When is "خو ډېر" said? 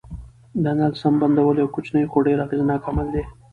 2.11-2.37